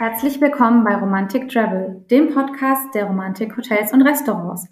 [0.00, 4.66] Herzlich willkommen bei Romantic Travel, dem Podcast der Romantik Hotels und Restaurants.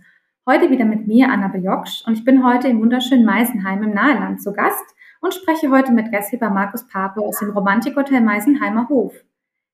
[0.47, 4.41] Heute wieder mit mir, Anna Bejoksch, und ich bin heute im wunderschönen Meisenheim im Naheland
[4.41, 4.87] zu Gast
[5.21, 9.13] und spreche heute mit Gastgeber Markus Pape aus dem Romantik Hotel Meisenheimer Hof.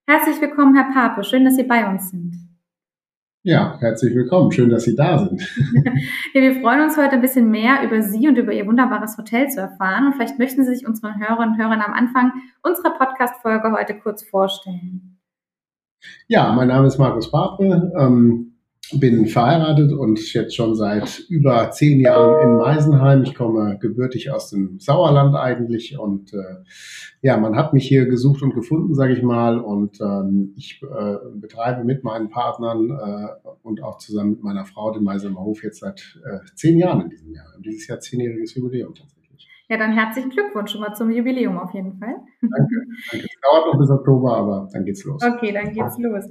[0.08, 1.22] Herzlich willkommen, Herr Pape.
[1.22, 2.34] Schön, dass Sie bei uns sind.
[3.44, 4.50] Ja, herzlich willkommen.
[4.50, 5.40] Schön, dass Sie da sind.
[6.34, 9.48] ja, wir freuen uns heute ein bisschen mehr über Sie und über Ihr wunderbares Hotel
[9.50, 10.06] zu erfahren.
[10.06, 12.32] Und vielleicht möchten Sie sich unseren Hörerinnen und Hörern am Anfang
[12.64, 15.13] unserer Podcast-Folge heute kurz vorstellen.
[16.28, 17.92] Ja, mein Name ist Markus Pape.
[17.98, 18.54] Ähm,
[18.92, 23.22] bin verheiratet und jetzt schon seit über zehn Jahren in Meisenheim.
[23.22, 26.62] Ich komme gebürtig aus dem Sauerland eigentlich und äh,
[27.22, 29.58] ja, man hat mich hier gesucht und gefunden, sage ich mal.
[29.58, 34.92] Und ähm, ich äh, betreibe mit meinen Partnern äh, und auch zusammen mit meiner Frau
[34.92, 37.46] den Meisenheimer Hof jetzt seit äh, zehn Jahren in diesem Jahr.
[37.64, 39.48] Dieses Jahr zehnjähriges Jubiläum tatsächlich.
[39.68, 42.16] Ja, dann herzlichen Glückwunsch schon mal zum Jubiläum auf jeden Fall.
[42.42, 42.86] Danke.
[43.10, 43.26] danke.
[43.44, 45.22] Dauert noch bis Oktober, aber dann geht's los.
[45.22, 46.24] Okay, dann geht's los.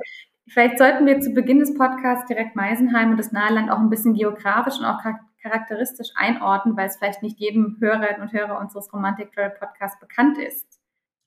[0.48, 4.14] Vielleicht sollten wir zu Beginn des Podcasts direkt Meisenheim und das Naheland auch ein bisschen
[4.14, 5.00] geografisch und auch
[5.42, 10.38] charakteristisch einordnen, weil es vielleicht nicht jedem Hörerinnen und Hörer unseres Romantic Travel Podcasts bekannt
[10.38, 10.83] ist.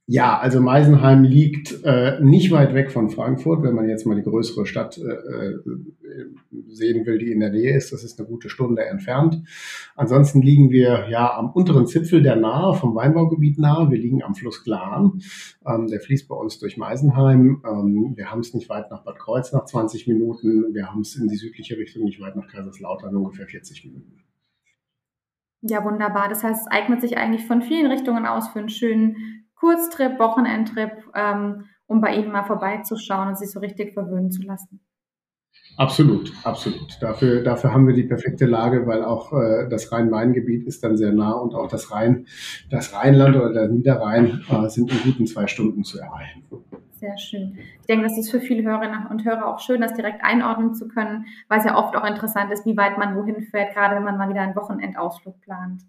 [0.08, 4.22] Ja, also Meisenheim liegt äh, nicht weit weg von Frankfurt, wenn man jetzt mal die
[4.22, 5.58] größere Stadt äh, äh,
[6.68, 7.92] sehen will, die in der Nähe ist.
[7.92, 9.42] Das ist eine gute Stunde entfernt.
[9.96, 13.90] Ansonsten liegen wir ja am unteren Zipfel der Nahe, vom Weinbaugebiet nahe.
[13.90, 15.22] Wir liegen am Fluss Glan.
[15.66, 17.64] Ähm, der fließt bei uns durch Meisenheim.
[17.68, 20.72] Ähm, wir haben es nicht weit nach Bad Kreuz nach 20 Minuten.
[20.72, 24.22] Wir haben es in die südliche Richtung nicht weit nach Kaiserslautern ungefähr 40 Minuten.
[25.62, 26.28] Ja, wunderbar.
[26.28, 30.92] Das heißt, es eignet sich eigentlich von vielen Richtungen aus für einen schönen Kurztrip, Wochenendtrip,
[31.14, 34.80] ähm, um bei Ihnen mal vorbeizuschauen und sich so richtig verwöhnen zu lassen.
[35.76, 36.96] Absolut, absolut.
[37.00, 41.12] Dafür, dafür haben wir die perfekte Lage, weil auch äh, das Rhein-Main-Gebiet ist dann sehr
[41.12, 42.26] nah und auch das Rhein,
[42.70, 46.44] das Rheinland oder der Niederrhein äh, sind in guten zwei Stunden zu erreichen.
[46.92, 47.58] Sehr schön.
[47.80, 50.86] Ich denke, das ist für viele Hörerinnen und Hörer auch schön, das direkt einordnen zu
[50.86, 54.04] können, weil es ja oft auch interessant ist, wie weit man wohin fährt, gerade wenn
[54.04, 55.82] man mal wieder einen Wochenendausflug plant.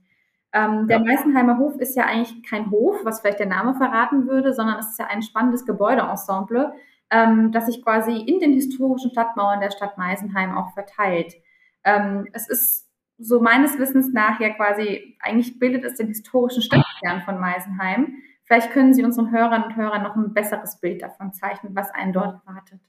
[0.54, 1.04] Ähm, der ja.
[1.04, 4.92] Meißenheimer Hof ist ja eigentlich kein Hof, was vielleicht der Name verraten würde, sondern es
[4.92, 6.74] ist ja ein spannendes Gebäudeensemble,
[7.10, 11.36] ähm, das sich quasi in den historischen Stadtmauern der Stadt Meisenheim auch verteilt.
[11.84, 12.88] Ähm, es ist
[13.18, 18.18] so meines Wissens nach ja quasi, eigentlich bildet es den historischen Stadtkern von Meisenheim.
[18.44, 22.14] Vielleicht können Sie unseren Hörern und Hörern noch ein besseres Bild davon zeichnen, was einen
[22.14, 22.80] dort erwartet.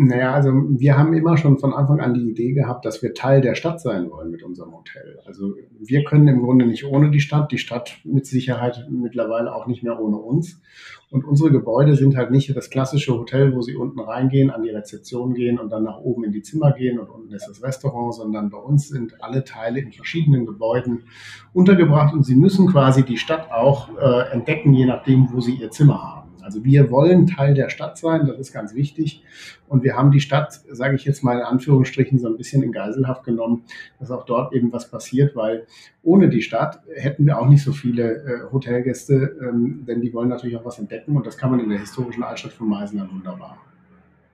[0.00, 3.40] Naja, also wir haben immer schon von Anfang an die Idee gehabt, dass wir Teil
[3.40, 5.18] der Stadt sein wollen mit unserem Hotel.
[5.26, 9.66] Also wir können im Grunde nicht ohne die Stadt, die Stadt mit Sicherheit mittlerweile auch
[9.66, 10.62] nicht mehr ohne uns.
[11.10, 14.70] Und unsere Gebäude sind halt nicht das klassische Hotel, wo sie unten reingehen, an die
[14.70, 18.14] Rezeption gehen und dann nach oben in die Zimmer gehen und unten ist das Restaurant,
[18.14, 21.06] sondern bei uns sind alle Teile in verschiedenen Gebäuden
[21.52, 25.72] untergebracht und sie müssen quasi die Stadt auch äh, entdecken, je nachdem, wo sie ihr
[25.72, 26.17] Zimmer haben.
[26.48, 29.22] Also wir wollen Teil der Stadt sein, das ist ganz wichtig.
[29.68, 32.72] Und wir haben die Stadt, sage ich jetzt mal in Anführungsstrichen, so ein bisschen in
[32.72, 33.64] Geiselhaft genommen,
[34.00, 35.66] dass auch dort eben was passiert, weil
[36.02, 40.30] ohne die Stadt hätten wir auch nicht so viele äh, Hotelgäste, ähm, denn die wollen
[40.30, 43.58] natürlich auch was entdecken und das kann man in der historischen Altstadt von Meißen wunderbar.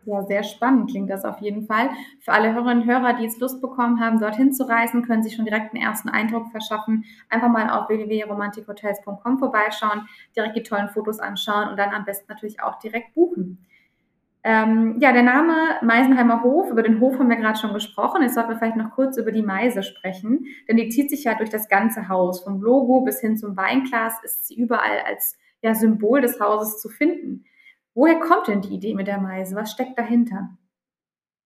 [0.07, 1.89] Ja, sehr spannend klingt das auf jeden Fall.
[2.21, 5.35] Für alle Hörerinnen und Hörer, die es Lust bekommen haben, dorthin zu reisen, können sich
[5.35, 7.05] schon direkt einen ersten Eindruck verschaffen.
[7.31, 10.07] Einfach mal auf www.romantikhotels.com vorbeischauen,
[10.37, 13.65] direkt die tollen Fotos anschauen und dann am besten natürlich auch direkt buchen.
[14.47, 18.21] Ähm, ja, der Name Meisenheimer Hof, über den Hof haben wir gerade schon gesprochen.
[18.21, 21.35] Jetzt sollten wir vielleicht noch kurz über die Meise sprechen, denn die zieht sich ja
[21.35, 22.45] durch das ganze Haus.
[22.45, 26.91] Vom Logo bis hin zum Weinglas ist sie überall als ja, Symbol des Hauses zu
[26.91, 27.47] finden.
[27.95, 29.55] Woher kommt denn die Idee mit der Meise?
[29.55, 30.51] Was steckt dahinter?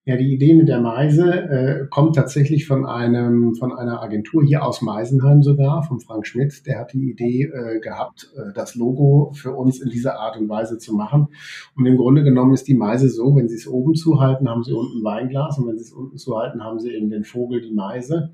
[0.09, 4.65] Ja, die Idee mit der Meise äh, kommt tatsächlich von einem von einer Agentur hier
[4.65, 6.67] aus Meisenheim sogar, von Frank Schmidt.
[6.67, 10.49] Der hat die Idee äh, gehabt, äh, das Logo für uns in dieser Art und
[10.49, 11.29] Weise zu machen.
[11.77, 14.73] Und im Grunde genommen ist die Meise so, wenn Sie es oben zuhalten, haben Sie
[14.73, 17.75] unten ein Weinglas und wenn Sie es unten zuhalten, haben Sie eben den Vogel, die
[17.75, 18.33] Meise.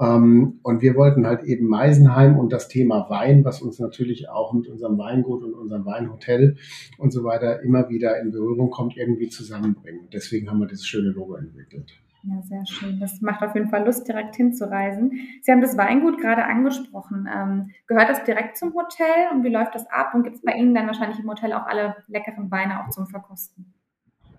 [0.00, 4.52] Ähm, und wir wollten halt eben Meisenheim und das Thema Wein, was uns natürlich auch
[4.52, 6.56] mit unserem Weingut und unserem Weinhotel
[6.98, 10.08] und so weiter immer wieder in Berührung kommt, irgendwie zusammenbringen.
[10.12, 11.92] Deswegen haben wir dieses schöne Logo entwickelt.
[12.24, 13.00] Ja, sehr schön.
[13.00, 15.12] Das macht auf jeden Fall Lust, direkt hinzureisen.
[15.42, 17.28] Sie haben das Weingut gerade angesprochen.
[17.32, 20.14] Ähm, gehört das direkt zum Hotel und wie läuft das ab?
[20.14, 23.08] Und gibt es bei Ihnen dann wahrscheinlich im Hotel auch alle leckeren Weine auch zum
[23.08, 23.74] Verkosten?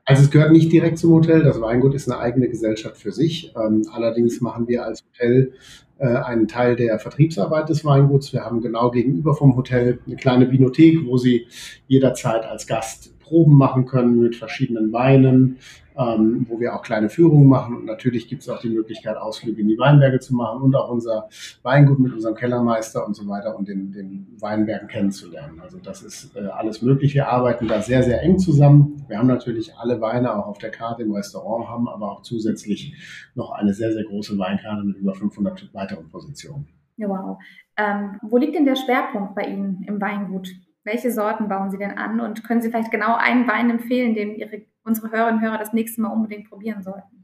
[0.06, 1.44] Also es gehört nicht direkt zum Hotel.
[1.44, 3.54] Das Weingut ist eine eigene Gesellschaft für sich.
[3.56, 5.54] Ähm, allerdings machen wir als Hotel
[5.98, 8.34] äh, einen Teil der Vertriebsarbeit des Weinguts.
[8.34, 11.48] Wir haben genau gegenüber vom Hotel eine kleine Vinothek, wo Sie
[11.88, 15.58] jederzeit als Gast Proben machen können mit verschiedenen Weinen.
[15.98, 17.76] Ähm, wo wir auch kleine Führungen machen.
[17.76, 20.90] Und natürlich gibt es auch die Möglichkeit, Ausflüge in die Weinberge zu machen und auch
[20.90, 21.30] unser
[21.62, 25.60] Weingut mit unserem Kellermeister und so weiter und den, den Weinbergen kennenzulernen.
[25.62, 27.14] Also das ist äh, alles möglich.
[27.14, 29.06] Wir arbeiten da sehr, sehr eng zusammen.
[29.08, 32.96] Wir haben natürlich alle Weine auch auf der Karte im Restaurant, haben aber auch zusätzlich
[33.36, 36.68] noch eine sehr, sehr große Weinkarte mit über 500 weiteren Positionen.
[36.98, 37.38] Wow.
[37.78, 40.48] Ähm, wo liegt denn der Schwerpunkt bei Ihnen im Weingut?
[40.84, 42.20] Welche Sorten bauen Sie denn an?
[42.20, 45.74] Und können Sie vielleicht genau einen Wein empfehlen, den Ihre, unsere Hörerinnen und Hörer das
[45.74, 47.24] nächste Mal unbedingt probieren sollten?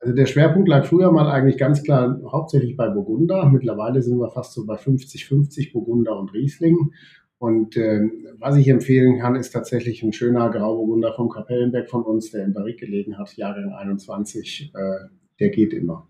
[0.00, 3.48] Also der Schwerpunkt lag früher mal eigentlich ganz klar hauptsächlich bei Burgunder.
[3.48, 6.92] Mittlerweile sind wir fast so bei 50-50 Burgunder und Riesling.
[7.38, 8.00] Und äh,
[8.38, 12.54] was ich empfehlen kann, ist tatsächlich ein schöner Grauburgunder vom Kapellenberg von uns, der in
[12.54, 14.72] Barrique gelegen hat, Jahrgang 21.
[14.74, 15.08] Äh,
[15.38, 16.08] der geht immer.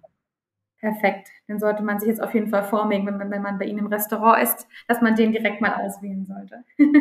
[0.87, 1.31] Perfekt.
[1.49, 3.81] Den sollte man sich jetzt auf jeden Fall vormerken, wenn man, wenn man bei Ihnen
[3.81, 6.62] im Restaurant ist, dass man den direkt mal auswählen sollte.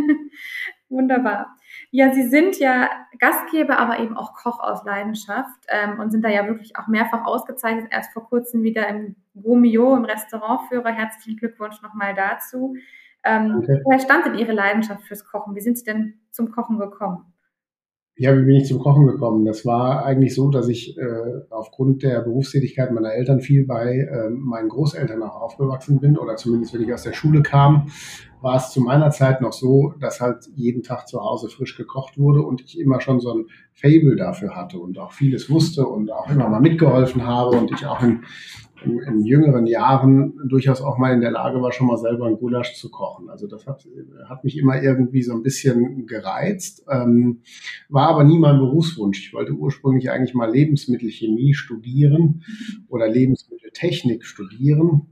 [0.90, 1.56] Wunderbar.
[1.92, 2.90] Ja, Sie sind ja
[3.20, 7.26] Gastgeber, aber eben auch Koch aus Leidenschaft ähm, und sind da ja wirklich auch mehrfach
[7.26, 7.90] ausgezeichnet.
[7.92, 10.90] Erst vor kurzem wieder im Gomio, im Restaurantführer.
[10.90, 12.76] Herzlichen Glückwunsch nochmal dazu.
[13.24, 13.82] Ähm, okay.
[13.84, 15.54] Woher stammt denn Ihre Leidenschaft fürs Kochen?
[15.54, 17.35] Wie sind Sie denn zum Kochen gekommen?
[18.18, 19.44] Ja, wie bin ich zum Kochen gekommen?
[19.44, 21.02] Das war eigentlich so, dass ich äh,
[21.50, 26.74] aufgrund der Berufstätigkeit meiner Eltern viel bei äh, meinen Großeltern auch aufgewachsen bin oder zumindest
[26.74, 27.88] wenn ich aus der Schule kam,
[28.46, 32.20] war es zu meiner Zeit noch so, dass halt jeden Tag zu Hause frisch gekocht
[32.20, 36.12] wurde und ich immer schon so ein Fable dafür hatte und auch vieles wusste und
[36.12, 38.24] auch immer mal mitgeholfen habe und ich auch in,
[38.84, 42.38] in, in, jüngeren Jahren durchaus auch mal in der Lage war, schon mal selber ein
[42.38, 43.32] Gulasch zu kochen.
[43.32, 43.88] Also das hat,
[44.30, 47.42] hat mich immer irgendwie so ein bisschen gereizt, ähm,
[47.90, 49.26] war aber nie mein Berufswunsch.
[49.26, 52.44] Ich wollte ursprünglich eigentlich mal Lebensmittelchemie studieren
[52.90, 55.08] oder Lebensmitteltechnik studieren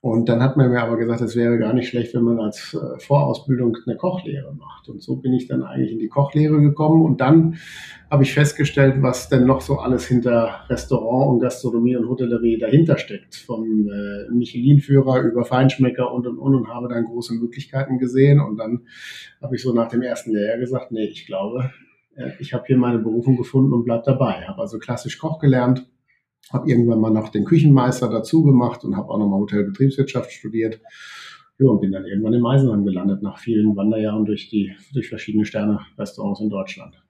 [0.00, 2.72] und dann hat man mir aber gesagt, es wäre gar nicht schlecht, wenn man als
[2.72, 4.88] äh, Vorausbildung eine Kochlehre macht.
[4.88, 7.04] Und so bin ich dann eigentlich in die Kochlehre gekommen.
[7.04, 7.56] Und dann
[8.08, 12.96] habe ich festgestellt, was denn noch so alles hinter Restaurant und Gastronomie und Hotellerie dahinter
[12.96, 13.34] steckt.
[13.34, 18.38] Vom äh, Michelin-Führer über Feinschmecker und und und und habe dann große Möglichkeiten gesehen.
[18.38, 18.86] Und dann
[19.42, 21.72] habe ich so nach dem ersten Lehrjahr gesagt, nee, ich glaube,
[22.14, 24.46] äh, ich habe hier meine Berufung gefunden und bleib dabei.
[24.46, 25.88] Habe also klassisch Koch gelernt
[26.52, 30.80] habe irgendwann mal noch den Küchenmeister dazu gemacht und habe auch noch mal Hotelbetriebswirtschaft studiert.
[31.58, 35.44] Ja, und bin dann irgendwann in Meisenheim gelandet, nach vielen Wanderjahren durch die durch verschiedene
[35.44, 37.02] Sterne-Restaurants in Deutschland.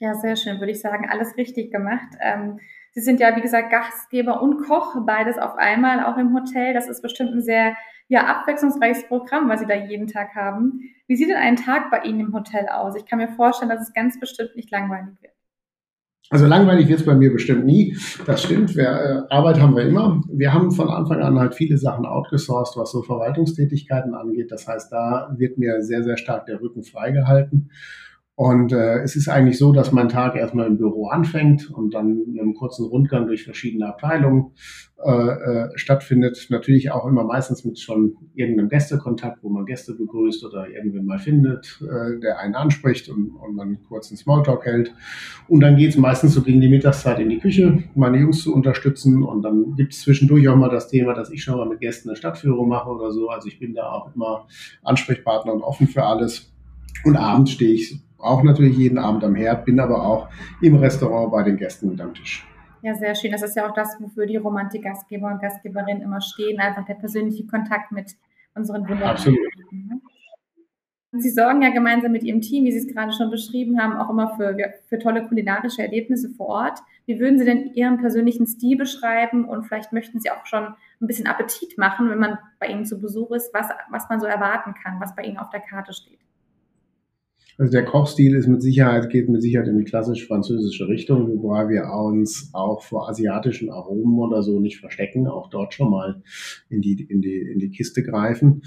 [0.00, 1.06] Ja, sehr schön, würde ich sagen.
[1.08, 2.08] Alles richtig gemacht.
[2.20, 2.58] Ähm,
[2.94, 6.74] Sie sind ja, wie gesagt, Gastgeber und Koch, beides auf einmal, auch im Hotel.
[6.74, 7.74] Das ist bestimmt ein sehr
[8.08, 10.80] ja, abwechslungsreiches Programm, was Sie da jeden Tag haben.
[11.06, 12.94] Wie sieht denn ein Tag bei Ihnen im Hotel aus?
[12.96, 15.32] Ich kann mir vorstellen, dass es ganz bestimmt nicht langweilig wird.
[16.30, 17.96] Also langweilig wird es bei mir bestimmt nie.
[18.24, 18.74] Das stimmt.
[18.74, 18.86] Wir,
[19.28, 20.22] äh, Arbeit haben wir immer.
[20.32, 24.50] Wir haben von Anfang an halt viele Sachen outgesourced, was so Verwaltungstätigkeiten angeht.
[24.50, 27.70] Das heißt, da wird mir sehr, sehr stark der Rücken freigehalten.
[28.34, 32.16] Und äh, es ist eigentlich so, dass mein Tag erstmal im Büro anfängt und dann
[32.16, 34.52] mit einem kurzen Rundgang durch verschiedene Abteilungen
[35.04, 36.46] äh, äh, stattfindet.
[36.48, 41.18] Natürlich auch immer meistens mit schon irgendeinem Gästekontakt, wo man Gäste begrüßt oder irgendwen mal
[41.18, 44.94] findet, äh, der einen anspricht und, und man kurz einen Smalltalk hält.
[45.46, 48.54] Und dann geht es meistens so gegen die Mittagszeit in die Küche, meine Jungs zu
[48.54, 49.22] unterstützen.
[49.22, 52.08] Und dann gibt es zwischendurch auch mal das Thema, dass ich schon mal mit Gästen
[52.08, 53.28] eine Stadtführung mache oder so.
[53.28, 54.46] Also ich bin da auch immer
[54.82, 56.52] Ansprechpartner und offen für alles.
[57.04, 60.28] Und abends stehe ich auch natürlich jeden Abend am Herd, bin aber auch
[60.60, 62.46] im Restaurant bei den Gästen mit am Tisch.
[62.82, 63.32] Ja, sehr schön.
[63.32, 67.46] Das ist ja auch das, wofür die Romantik-Gastgeber und Gastgeberinnen immer stehen, einfach der persönliche
[67.46, 68.16] Kontakt mit
[68.54, 69.38] unseren wunderbaren Absolut.
[71.14, 74.08] Sie sorgen ja gemeinsam mit Ihrem Team, wie Sie es gerade schon beschrieben haben, auch
[74.08, 74.56] immer für,
[74.88, 76.78] für tolle kulinarische Erlebnisse vor Ort.
[77.04, 81.06] Wie würden Sie denn Ihren persönlichen Stil beschreiben und vielleicht möchten Sie auch schon ein
[81.06, 84.74] bisschen Appetit machen, wenn man bei Ihnen zu Besuch ist, was, was man so erwarten
[84.82, 86.18] kann, was bei Ihnen auf der Karte steht?
[87.58, 91.68] Also der Kochstil ist mit Sicherheit, geht mit Sicherheit in die klassisch französische Richtung, wobei
[91.68, 96.22] wir uns auch vor asiatischen Aromen oder so nicht verstecken, auch dort schon mal
[96.68, 98.62] in die, in die, in die Kiste greifen.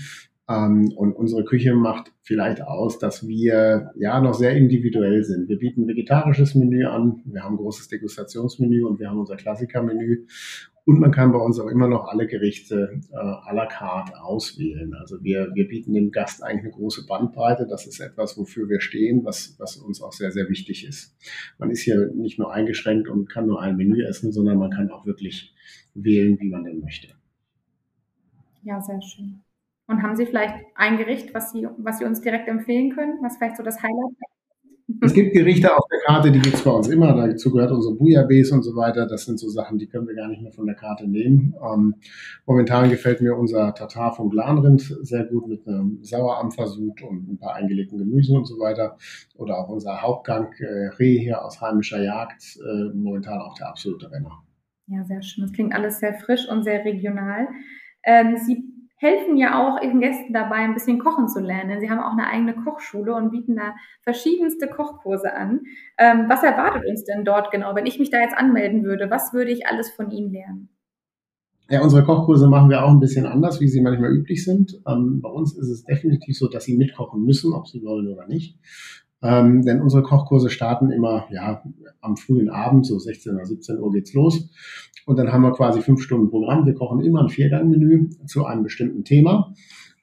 [0.48, 5.50] Ähm, und unsere Küche macht vielleicht aus, dass wir ja noch sehr individuell sind.
[5.50, 10.28] Wir bieten vegetarisches Menü an, wir haben ein großes Degustationsmenü und wir haben unser Klassikermenü.
[10.88, 14.94] Und man kann bei uns auch immer noch alle Gerichte äh, à la carte auswählen.
[14.94, 17.66] Also wir, wir bieten dem Gast eigentlich eine große Bandbreite.
[17.68, 21.18] Das ist etwas, wofür wir stehen, was, was uns auch sehr, sehr wichtig ist.
[21.58, 24.92] Man ist hier nicht nur eingeschränkt und kann nur ein Menü essen, sondern man kann
[24.92, 25.56] auch wirklich
[25.96, 27.08] wählen, wie man denn möchte.
[28.62, 29.42] Ja, sehr schön.
[29.88, 33.38] Und haben Sie vielleicht ein Gericht, was Sie, was Sie uns direkt empfehlen können, was
[33.38, 34.35] vielleicht so das Highlight ist?
[35.02, 37.14] Es gibt Gerichte auf der Karte, die gibt es bei uns immer.
[37.16, 39.08] Dazu gehört unsere Bouillabaisse und so weiter.
[39.08, 41.56] Das sind so Sachen, die können wir gar nicht mehr von der Karte nehmen.
[41.64, 41.96] Ähm,
[42.46, 47.56] momentan gefällt mir unser Tatar vom Glanrind sehr gut mit einem Sauerampfersud und ein paar
[47.56, 48.98] eingelegten Gemüse und so weiter.
[49.36, 52.58] Oder auch unser Hauptgang äh, Reh hier aus heimischer Jagd.
[52.58, 54.44] Äh, momentan auch der absolute Renner.
[54.88, 55.46] Ja, sehr schön.
[55.46, 57.48] Das klingt alles sehr frisch und sehr regional.
[58.04, 61.80] Ähm, Sie helfen ja auch ihren Gästen dabei, ein bisschen kochen zu lernen.
[61.80, 65.62] Sie haben auch eine eigene Kochschule und bieten da verschiedenste Kochkurse an.
[65.98, 67.76] Ähm, was erwartet uns denn dort genau?
[67.76, 70.70] Wenn ich mich da jetzt anmelden würde, was würde ich alles von Ihnen lernen?
[71.68, 74.80] Ja, unsere Kochkurse machen wir auch ein bisschen anders, wie sie manchmal üblich sind.
[74.88, 78.28] Ähm, bei uns ist es definitiv so, dass sie mitkochen müssen, ob sie wollen oder
[78.28, 78.60] nicht.
[79.22, 81.64] Ähm, denn unsere Kochkurse starten immer ja,
[82.02, 84.50] am frühen Abend, so 16 oder 17 Uhr geht's los.
[85.06, 86.66] Und dann haben wir quasi fünf Stunden Programm.
[86.66, 89.54] Wir kochen immer ein Viergangmenü zu einem bestimmten Thema.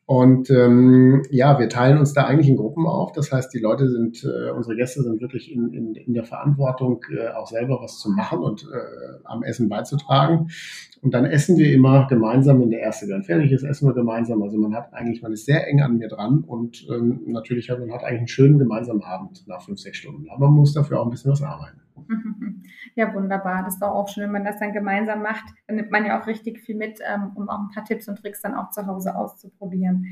[0.05, 3.13] Und ähm, ja, wir teilen uns da eigentlich in Gruppen auf.
[3.13, 7.01] Das heißt, die Leute sind, äh, unsere Gäste sind wirklich in, in, in der Verantwortung,
[7.17, 10.49] äh, auch selber was zu machen und äh, am Essen beizutragen.
[11.03, 14.41] Und dann essen wir immer gemeinsam, wenn der erste dann fertig ist, essen wir gemeinsam.
[14.41, 17.81] Also man hat eigentlich, man ist sehr eng an mir dran und ähm, natürlich hat
[17.81, 20.31] man hat eigentlich einen schönen gemeinsamen Abend nach fünf, sechs Stunden.
[20.31, 21.81] Aber man muss dafür auch ein bisschen was arbeiten.
[22.95, 23.63] Ja, wunderbar.
[23.65, 25.45] Das ist doch auch schön, wenn man das dann gemeinsam macht.
[25.67, 28.17] Dann nimmt man ja auch richtig viel mit, ähm, um auch ein paar Tipps und
[28.17, 30.07] Tricks dann auch zu Hause auszuprobieren.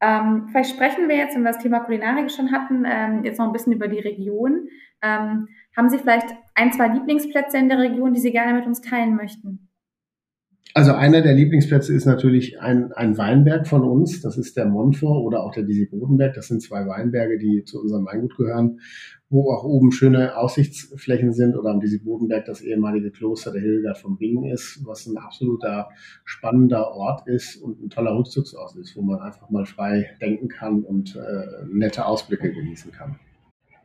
[0.00, 3.46] Ähm, vielleicht sprechen wir jetzt, wenn wir das Thema Kulinarik schon hatten, ähm, jetzt noch
[3.46, 4.68] ein bisschen über die Region.
[5.00, 8.80] Ähm, haben Sie vielleicht ein, zwei Lieblingsplätze in der Region, die Sie gerne mit uns
[8.80, 9.67] teilen möchten?
[10.74, 14.20] Also einer der Lieblingsplätze ist natürlich ein, ein Weinberg von uns.
[14.20, 16.34] Das ist der Montfort oder auch der Disi-Bodenberg.
[16.34, 18.80] Das sind zwei Weinberge, die zu unserem Weingut gehören,
[19.30, 24.18] wo auch oben schöne Aussichtsflächen sind oder am Disi-Bodenberg das ehemalige Kloster der Hildegard von
[24.18, 25.88] Bingen ist, was ein absoluter
[26.24, 30.82] spannender Ort ist und ein toller Rückzugsort ist, wo man einfach mal frei denken kann
[30.82, 33.18] und äh, nette Ausblicke genießen kann.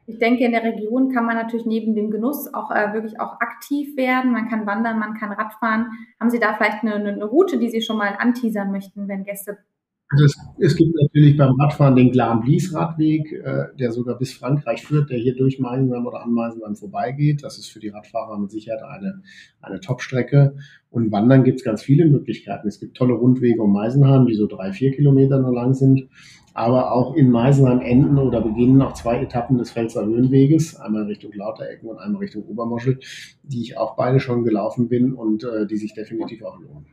[0.06, 3.40] Ich denke, in der Region kann man natürlich neben dem Genuss auch äh, wirklich auch
[3.40, 4.32] aktiv werden.
[4.32, 5.88] Man kann wandern, man kann Radfahren.
[6.20, 9.58] Haben Sie da vielleicht eine, eine Route, die Sie schon mal anteasern möchten, wenn Gäste
[10.14, 15.10] also es, es, gibt natürlich beim Radfahren den Glan-Blies-Radweg, äh, der sogar bis Frankreich führt,
[15.10, 17.44] der hier durch Meisenheim oder an Meisenheim vorbeigeht.
[17.44, 19.24] Das ist für die Radfahrer mit Sicherheit eine,
[19.62, 20.56] eine Top-Strecke.
[20.94, 22.68] Und Wandern gibt es ganz viele Möglichkeiten.
[22.68, 26.08] Es gibt tolle Rundwege um Meisenheim, die so drei, vier Kilometer nur lang sind.
[26.54, 31.34] Aber auch in Meisenheim enden oder beginnen noch zwei Etappen des Pfälzer Höhenweges, einmal Richtung
[31.34, 33.00] Lauterecken und einmal Richtung Obermoschel,
[33.42, 36.86] die ich auch beide schon gelaufen bin und äh, die sich definitiv auch lohnen.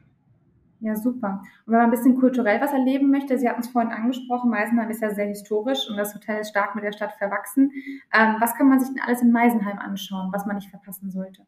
[0.80, 1.42] Ja, super.
[1.66, 4.88] Und wenn man ein bisschen kulturell was erleben möchte, Sie hatten es vorhin angesprochen, Meisenheim
[4.88, 7.70] ist ja sehr historisch und das Hotel ist stark mit der Stadt verwachsen.
[8.14, 11.42] Ähm, was kann man sich denn alles in Meisenheim anschauen, was man nicht verpassen sollte?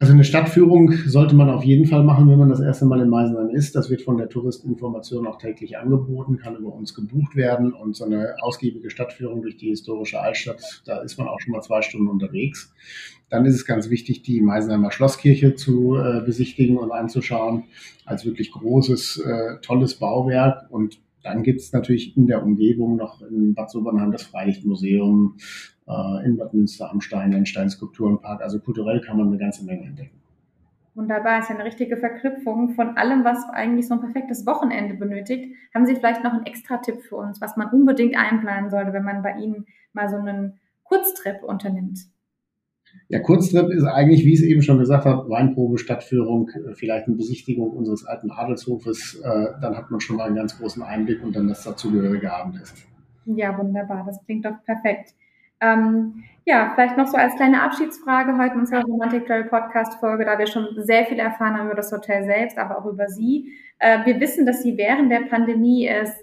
[0.00, 3.08] Also eine Stadtführung sollte man auf jeden Fall machen, wenn man das erste Mal in
[3.08, 3.76] Meisenheim ist.
[3.76, 8.04] Das wird von der Touristeninformation auch täglich angeboten, kann über uns gebucht werden und so
[8.04, 12.08] eine ausgiebige Stadtführung durch die historische Altstadt, da ist man auch schon mal zwei Stunden
[12.08, 12.74] unterwegs.
[13.30, 17.64] Dann ist es ganz wichtig, die Meisenheimer Schlosskirche zu äh, besichtigen und anzuschauen,
[18.04, 23.22] als wirklich großes, äh, tolles Bauwerk und dann gibt es natürlich in der Umgebung noch
[23.22, 25.38] in Bad Sobernheim das Freilichtmuseum,
[25.86, 28.42] äh, in Bad Münster am Stein, den Steinskulpturenpark.
[28.42, 30.20] Also kulturell kann man eine ganze Menge entdecken.
[30.94, 35.52] Wunderbar, ist ja eine richtige Verknüpfung von allem, was eigentlich so ein perfektes Wochenende benötigt.
[35.74, 39.02] Haben Sie vielleicht noch einen extra Tipp für uns, was man unbedingt einplanen sollte, wenn
[39.02, 41.98] man bei Ihnen mal so einen Kurztrip unternimmt?
[43.08, 47.16] Ja, Kurztrip ist eigentlich, wie ich es eben schon gesagt habe, Weinprobe, Stadtführung, vielleicht eine
[47.16, 49.20] Besichtigung unseres alten Adelshofes.
[49.20, 52.78] Äh, dann hat man schon mal einen ganz großen Einblick und dann das dazugehörige Abendessen.
[53.26, 54.04] Ja, wunderbar.
[54.06, 55.14] Das klingt doch perfekt.
[55.64, 60.26] Ähm, ja, vielleicht noch so als kleine Abschiedsfrage heute in unserer Romantic Travel Podcast Folge,
[60.26, 63.54] da wir schon sehr viel erfahren haben über das Hotel selbst, aber auch über Sie.
[63.78, 66.16] Äh, wir wissen, dass Sie während der Pandemie, ist,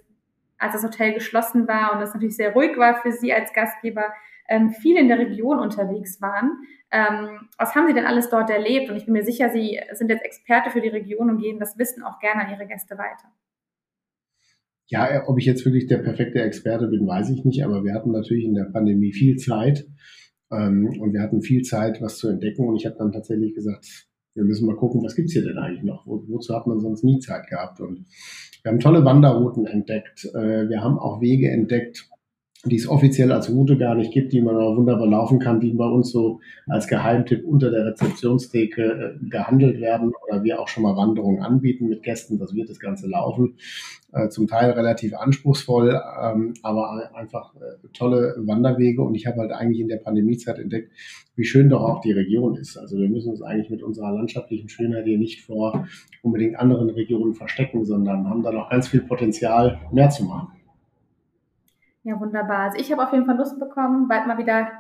[0.60, 4.14] als das Hotel geschlossen war und es natürlich sehr ruhig war für Sie als Gastgeber,
[4.48, 6.52] ähm, viel in der Region unterwegs waren.
[6.92, 8.92] Ähm, was haben Sie denn alles dort erlebt?
[8.92, 11.80] Und ich bin mir sicher, Sie sind jetzt Experte für die Region und geben das
[11.80, 13.32] Wissen auch gerne an Ihre Gäste weiter.
[14.92, 18.12] Ja, ob ich jetzt wirklich der perfekte Experte bin, weiß ich nicht, aber wir hatten
[18.12, 19.88] natürlich in der Pandemie viel Zeit
[20.52, 24.10] ähm, und wir hatten viel Zeit, was zu entdecken und ich habe dann tatsächlich gesagt,
[24.36, 26.06] wir müssen mal gucken, was gibt's hier denn eigentlich noch?
[26.06, 27.80] Wo, wozu hat man sonst nie Zeit gehabt?
[27.80, 28.06] Und
[28.64, 32.10] wir haben tolle Wanderrouten entdeckt, äh, wir haben auch Wege entdeckt,
[32.66, 35.74] die es offiziell als Route gar nicht gibt, die man aber wunderbar laufen kann, die
[35.74, 40.84] bei uns so als Geheimtipp unter der Rezeptionstheke äh, gehandelt werden oder wir auch schon
[40.84, 43.56] mal Wanderungen anbieten mit Gästen, das wird das Ganze laufen.
[44.14, 49.52] Äh, zum Teil relativ anspruchsvoll, ähm, aber einfach äh, tolle Wanderwege und ich habe halt
[49.52, 50.92] eigentlich in der Pandemiezeit entdeckt,
[51.36, 52.78] wie schön doch auch die Region ist.
[52.78, 55.88] Also wir müssen uns eigentlich mit unserer landschaftlichen Schönheit hier nicht vor
[56.22, 60.50] unbedingt anderen Regionen verstecken, sondern haben da noch ganz viel Potenzial, mehr zu machen.
[62.04, 62.64] Ja, wunderbar.
[62.64, 64.72] Also ich habe auf jeden Fall Lust bekommen, bald mal wieder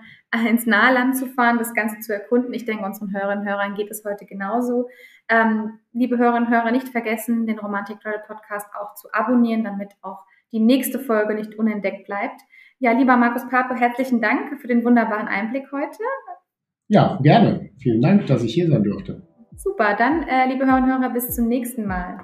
[0.50, 2.54] ins Nahland zu fahren, das Ganze zu erkunden.
[2.54, 4.90] Ich denke, unseren Hörerinnen und Hörern geht es heute genauso.
[5.30, 9.94] Ähm, liebe Hörerinnen und Hörer, nicht vergessen, den Romantik Travel Podcast auch zu abonnieren, damit
[10.02, 12.42] auch die nächste Folge nicht unentdeckt bleibt.
[12.80, 16.04] Ja, lieber Markus Pape, herzlichen Dank für den wunderbaren Einblick heute.
[16.88, 17.70] Ja, gerne.
[17.78, 19.28] Vielen Dank, dass ich hier sein durfte.
[19.56, 22.18] Super, dann, äh, liebe Hörerinnen und Hörer, bis zum nächsten Mal.